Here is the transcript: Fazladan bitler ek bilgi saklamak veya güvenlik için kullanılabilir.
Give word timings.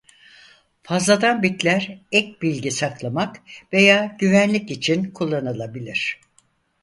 Fazladan 0.83 1.43
bitler 1.43 2.01
ek 2.11 2.37
bilgi 2.41 2.71
saklamak 2.71 3.41
veya 3.73 4.15
güvenlik 4.19 4.71
için 4.71 5.11
kullanılabilir. 5.11 6.19